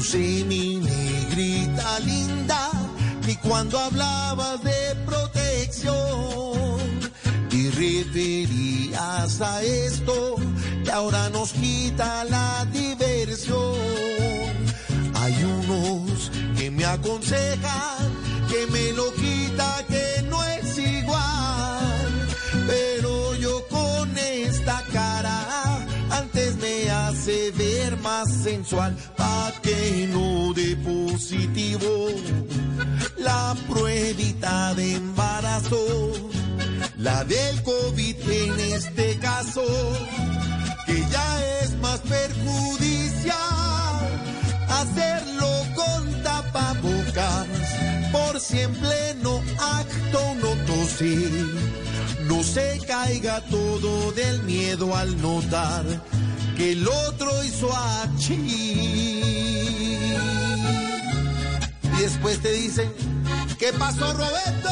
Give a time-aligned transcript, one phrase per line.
[0.00, 2.70] No sé, mi negrita linda,
[3.26, 6.80] ni cuando hablabas de protección
[7.50, 10.36] y referías a esto
[10.82, 13.76] que ahora nos quita la diversión.
[15.16, 18.10] Hay unos que me aconsejan
[18.48, 20.09] que me lo quita, que
[27.30, 32.08] hace ver más sensual pa' que no de positivo
[33.18, 36.12] la pruebita de embarazo
[36.96, 39.62] la del COVID en este caso
[40.86, 43.36] que ya es más perjudicial.
[44.68, 47.46] Hacerlo con tapabocas
[48.12, 49.40] por siempre no
[49.78, 51.30] acto no toser
[52.26, 55.84] no se caiga todo del miedo al notar
[56.60, 58.34] que el otro hizo achí.
[61.82, 62.92] Y después te dicen,
[63.58, 64.70] ¿qué pasó Roberto?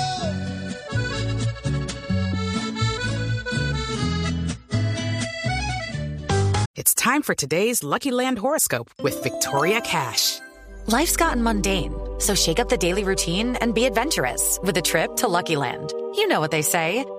[6.75, 10.41] It's time for today's Lucky Land horoscope with Victoria Cash.
[10.87, 15.17] Life's gotten mundane, so shake up the daily routine and be adventurous with a trip
[15.17, 15.93] to Lucky Land.
[16.17, 17.05] You know what they say.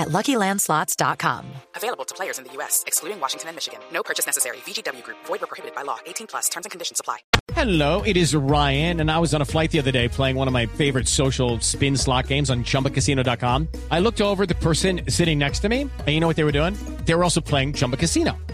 [0.00, 1.46] at LuckyLandSlots.com.
[1.76, 3.80] Available to players in the U.S., excluding Washington and Michigan.
[3.92, 4.56] No purchase necessary.
[4.58, 5.18] VGW Group.
[5.26, 5.98] Void where prohibited by law.
[6.06, 6.48] 18 plus.
[6.48, 7.18] Terms and conditions apply.
[7.52, 10.46] Hello, it is Ryan, and I was on a flight the other day playing one
[10.46, 13.68] of my favorite social spin slot games on ChumbaCasino.com.
[13.90, 16.52] I looked over the person sitting next to me, and you know what they were
[16.52, 16.74] doing?
[17.04, 18.38] They were also playing Chumba Casino.